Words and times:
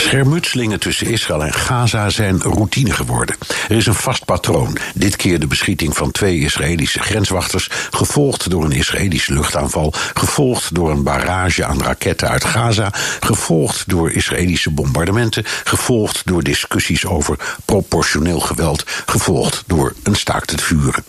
Schermutselingen 0.00 0.80
tussen 0.80 1.06
Israël 1.06 1.44
en 1.44 1.52
Gaza 1.52 2.08
zijn 2.08 2.40
routine 2.40 2.92
geworden. 2.92 3.36
Er 3.68 3.76
is 3.76 3.86
een 3.86 3.94
vast 3.94 4.24
patroon. 4.24 4.76
Dit 4.94 5.16
keer 5.16 5.40
de 5.40 5.46
beschieting 5.46 5.96
van 5.96 6.10
twee 6.10 6.38
Israëlische 6.38 7.00
grenswachters, 7.00 7.70
gevolgd 7.90 8.50
door 8.50 8.64
een 8.64 8.72
Israëlische 8.72 9.32
luchtaanval, 9.32 9.92
gevolgd 10.14 10.74
door 10.74 10.90
een 10.90 11.02
barrage 11.02 11.64
aan 11.64 11.82
raketten 11.82 12.28
uit 12.28 12.44
Gaza, 12.44 12.92
gevolgd 13.20 13.88
door 13.88 14.12
Israëlische 14.12 14.70
bombardementen, 14.70 15.44
gevolgd 15.64 16.22
door 16.24 16.42
discussies 16.42 17.06
over 17.06 17.38
proportioneel 17.64 18.40
geweld, 18.40 18.84
gevolgd 19.06 19.64
door 19.66 19.94
een 20.02 20.16
staakt 20.16 20.50
het 20.50 20.62
vuren. 20.62 21.04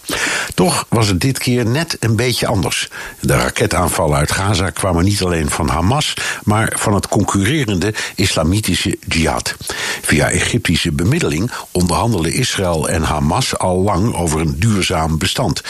Toch 0.54 0.86
was 0.90 1.08
het 1.08 1.22
dit 1.22 1.38
keer 1.38 1.66
net 1.66 1.98
een 2.00 2.16
beetje 2.16 2.48
anders. 2.48 2.90
De 3.20 3.36
raketaanvallen 3.36 4.18
uit 4.18 4.32
Gaza 4.32 4.70
kwamen 4.70 5.04
niet 5.04 5.22
alleen 5.22 5.50
van 5.50 5.68
Hamas, 5.68 6.14
maar 6.44 6.74
van 6.76 6.94
het 6.94 7.08
concurrerende 7.08 7.94
islamitische 8.16 8.81
jihad. 9.08 9.56
Via 10.02 10.30
Egyptische 10.30 10.92
bemiddeling 10.92 11.52
onderhandelen 11.72 12.34
Israël 12.34 12.90
en 12.90 13.02
Hamas 13.02 13.58
al 13.58 13.82
lang 13.82 14.16
over 14.16 14.40
een 14.40 14.60
duurzaam 14.60 15.18
bestand. 15.18 15.62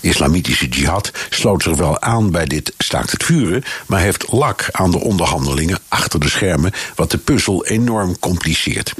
Islamitische 0.00 0.68
jihad 0.68 1.10
sloot 1.30 1.62
zich 1.62 1.76
wel 1.76 2.00
aan 2.00 2.30
bij 2.30 2.44
dit 2.44 2.72
staakt 2.78 3.10
het 3.10 3.24
vuren, 3.24 3.64
maar 3.86 4.00
heeft 4.00 4.32
lak 4.32 4.68
aan 4.70 4.90
de 4.90 5.00
onderhandelingen 5.00 5.78
achter 5.88 6.20
de 6.20 6.28
schermen, 6.28 6.72
wat 6.94 7.10
de 7.10 7.18
puzzel 7.18 7.66
enorm 7.66 8.18
compliceert. 8.18 8.94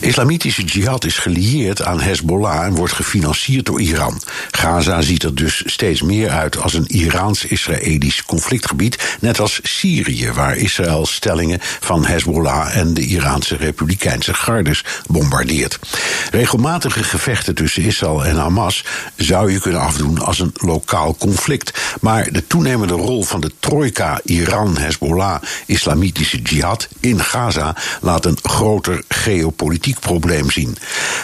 Islamitische 0.00 0.62
jihad 0.62 1.04
is 1.04 1.18
gelieerd 1.18 1.82
aan 1.82 2.00
Hezbollah 2.00 2.64
en 2.64 2.74
wordt 2.74 2.92
gefinancierd 2.92 3.66
door 3.66 3.80
Iran. 3.80 4.20
Gaza 4.50 5.02
ziet 5.02 5.22
er 5.22 5.34
dus 5.34 5.62
steeds 5.66 6.02
meer 6.02 6.30
uit 6.30 6.58
als 6.58 6.74
een 6.74 6.86
Iraans-Israëlisch 6.86 8.24
conflictgebied, 8.24 9.16
net 9.20 9.40
als 9.40 9.60
Syrië, 9.62 10.32
waar 10.32 10.56
Israël 10.56 11.06
stellingen 11.06 11.58
van 11.60 12.04
Hezbollah 12.04 12.76
en 12.76 12.94
de 12.94 13.06
Iraanse 13.06 13.56
Republikeinse 13.56 14.34
gardes 14.34 14.84
bombardeert. 15.06 15.78
Regelmatige 16.30 17.04
gevechten 17.04 17.54
tussen 17.54 17.82
Israël 17.82 18.24
en 18.24 18.36
Hamas 18.36 18.84
zou 19.16 19.52
je 19.52 19.60
kunnen 19.60 19.80
afdoen 19.80 20.18
als 20.18 20.38
een 20.38 20.52
lokaal 20.54 21.16
conflict. 21.18 21.80
Maar 22.00 22.32
de 22.32 22.46
toenemende 22.46 22.94
rol 22.94 23.22
van 23.22 23.40
de 23.40 23.50
trojka 23.58 24.20
Iran, 24.24 24.76
Hezbollah, 24.76 25.42
Islamitische 25.66 26.42
jihad 26.42 26.88
in 27.00 27.20
Gaza 27.20 27.76
laat 28.00 28.24
een 28.24 28.38
groter 28.42 29.04
geopolitiek 29.08 30.00
probleem 30.00 30.50
zien. 30.50 30.76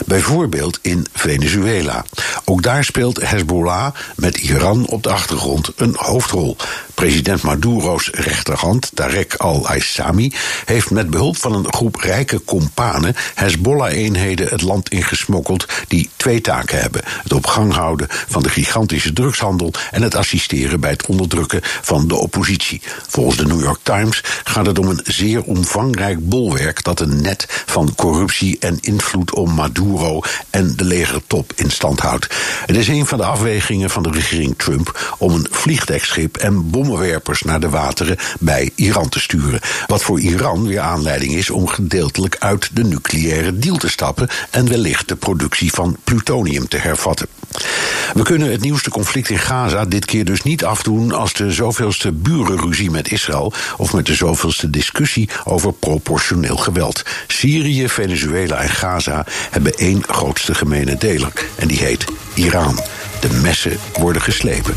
Bijvoorbeeld 0.07 0.79
in 0.83 1.07
Venezuela. 1.13 2.05
Ook 2.45 2.63
daar 2.63 2.85
speelt 2.85 3.29
Hezbollah 3.29 3.95
met 4.17 4.37
Iran 4.37 4.87
op 4.87 5.03
de 5.03 5.11
achtergrond 5.11 5.73
een 5.77 5.95
hoofdrol. 5.97 6.57
President 6.95 7.43
Maduro's 7.43 8.11
rechterhand, 8.13 8.91
Tarek 8.95 9.35
al-Aissami, 9.35 10.33
heeft 10.65 10.91
met 10.91 11.11
behulp 11.11 11.37
van 11.37 11.53
een 11.53 11.73
groep 11.73 11.97
rijke 11.97 12.39
kompanen 12.39 13.15
Hezbollah-eenheden 13.35 14.49
het 14.49 14.63
land 14.63 14.95
ingesmokkeld 14.97 15.67
die 15.89 16.11
twee 16.17 16.41
taken 16.41 16.81
hebben: 16.81 17.03
het 17.23 17.33
op 17.33 17.47
gang 17.47 17.73
houden 17.73 18.07
van 18.11 18.43
de 18.43 18.49
gigantische 18.49 19.13
drugshandel 19.13 19.73
en 19.91 20.03
het 20.03 20.15
assisteren 20.15 20.81
bij 20.81 20.91
het 20.91 21.07
onderdrukken 21.07 21.61
van 21.63 22.09
de 22.09 22.15
oppositie. 22.15 22.83
Volgens 23.09 23.37
de 23.37 23.47
New 23.47 23.61
York 23.61 23.81
Times 23.83 24.21
gaat 24.45 24.67
het 24.67 24.79
om 24.79 24.89
een 24.89 25.01
zeer 25.05 25.43
omvangrijk 25.43 26.29
bolwerk 26.29 26.85
dat 26.85 27.01
een 27.01 27.23
net 27.23 27.47
van 27.67 27.95
corruptie 27.95 28.59
en 28.59 28.79
invloed 28.81 29.35
om 29.35 29.55
Maduro 29.55 30.21
en 30.51 30.77
de 30.77 30.85
legertop 30.85 31.53
in 31.55 31.71
stand 31.71 32.01
houdt. 32.01 32.27
Het 32.67 32.77
is 32.77 32.89
een 32.89 33.07
van 33.07 33.19
de 33.19 33.25
afwegingen 33.25 33.91
van 33.91 34.03
de 34.03 34.11
regering 34.11 34.55
Trump 34.59 35.15
om 35.19 35.33
een 35.33 35.47
vliegdekschip 35.51 36.37
en 36.37 36.71
bommenwerpers 36.71 37.43
naar 37.43 37.61
de 37.61 37.69
wateren 37.69 38.17
bij 38.39 38.71
Iran 38.75 39.09
te 39.09 39.21
sturen. 39.21 39.61
Wat 39.87 40.03
voor 40.03 40.21
Iran 40.21 40.67
weer 40.67 40.81
aanleiding 40.81 41.35
is 41.35 41.51
om 41.51 41.69
gedeeltelijk 41.69 42.37
uit 42.39 42.71
de 42.73 42.85
nucleaire 42.85 43.59
deal 43.59 43.77
te 43.77 43.89
stappen 43.89 44.29
en 44.51 44.69
wellicht 44.69 44.86
de 44.87 45.17
productie 45.17 45.73
van 45.73 45.97
plutonium 46.05 46.69
te 46.69 46.77
hervatten. 46.77 47.27
We 48.15 48.23
kunnen 48.23 48.51
het 48.51 48.61
nieuwste 48.61 48.91
conflict 48.91 49.29
in 49.29 49.39
Gaza 49.39 49.85
dit 49.85 50.05
keer 50.05 50.25
dus 50.25 50.43
niet 50.43 50.65
afdoen 50.65 51.13
als 51.13 51.33
de 51.33 51.53
zoveelste 51.53 52.13
burenruzie 52.13 52.91
met 52.91 53.11
Israël 53.11 53.53
of 53.77 53.93
met 53.93 54.07
de 54.07 54.15
zoveelste 54.15 54.71
discussie 54.71 55.29
over 55.45 55.73
proportioneel 55.73 56.57
geweld. 56.57 57.03
Syrië, 57.27 57.89
Venezuela 57.89 58.57
en 58.57 58.71
Gaza 58.71 59.27
hebben 59.51 59.73
één 59.73 60.03
grootste 60.07 60.55
gemene 60.55 60.97
deler 60.97 61.33
en 61.57 61.69
die 61.69 61.79
heet 61.79 62.05
Iran. 62.35 62.81
De 63.21 63.33
messen 63.43 63.79
worden 63.99 64.23
geslepen. 64.23 64.75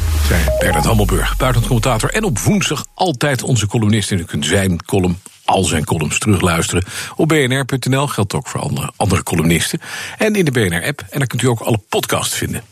Bernard 0.60 0.86
Hammelburg, 0.86 1.38
buitenlandcommentator 1.38 2.10
en 2.10 2.24
op 2.24 2.40
woensdag 2.40 2.86
altijd 2.94 3.44
onze 3.44 3.68
columnist. 3.68 4.12
U 4.12 4.24
kunt 4.24 4.46
zijn 4.46 4.86
column 4.86 5.18
al 5.50 5.64
zijn 5.64 5.86
columns 5.86 6.20
terugluisteren 6.20 6.84
op 7.16 7.28
bnr.nl. 7.28 8.08
Geldt 8.08 8.34
ook 8.34 8.48
voor 8.48 8.60
andere, 8.60 8.92
andere 8.96 9.24
columnisten. 9.24 9.80
En 10.18 10.36
in 10.36 10.46
de 10.46 10.52
BNR-app. 10.52 11.04
En 11.10 11.20
daar 11.20 11.28
kunt 11.28 11.42
u 11.42 11.48
ook 11.48 11.60
alle 11.60 11.80
podcasts 11.90 12.36
vinden. 12.36 12.64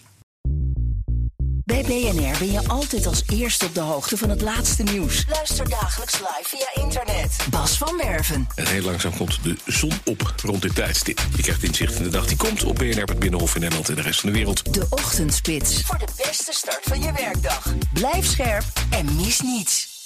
Bij 1.66 1.84
BNR 1.84 2.38
ben 2.40 2.52
je 2.52 2.68
altijd 2.68 3.06
als 3.06 3.24
eerste 3.34 3.66
op 3.66 3.74
de 3.74 3.80
hoogte 3.80 4.18
van 4.18 4.30
het 4.30 4.42
laatste 4.42 4.84
nieuws. 4.84 5.26
Luister 5.30 5.70
dagelijks 5.70 6.20
live 6.20 6.44
via 6.44 6.84
internet. 6.84 7.38
Bas 7.50 7.78
van 7.78 7.98
Werven. 7.98 8.48
En 8.56 8.68
heel 8.68 8.82
langzaam 8.82 9.18
komt 9.18 9.44
de 9.44 9.56
zon 9.66 9.92
op 10.06 10.34
rond 10.44 10.62
dit 10.62 10.76
tijdstip. 10.76 11.20
Je 11.36 11.42
krijgt 11.42 11.64
inzicht 11.64 11.96
in 11.96 12.04
de 12.04 12.10
dag 12.10 12.28
die 12.28 12.38
komt 12.38 12.64
op 12.64 12.76
BNR, 12.76 13.04
het 13.04 13.20
Binnenhof 13.20 13.56
in 13.56 13.62
Nederland 13.62 13.90
en 13.90 13.96
de 13.96 14.02
rest 14.02 14.20
van 14.20 14.30
de 14.30 14.36
wereld. 14.36 14.74
De 14.74 14.86
Ochtendspits. 14.90 15.82
Voor 15.82 15.98
de 15.98 16.24
beste 16.26 16.54
start 16.54 16.82
van 16.84 17.02
je 17.02 17.12
werkdag. 17.12 17.74
Blijf 17.94 18.26
scherp 18.26 18.66
en 18.90 19.16
mis 19.16 19.42
niets. 19.42 19.97